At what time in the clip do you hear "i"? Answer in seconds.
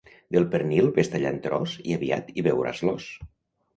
1.91-1.95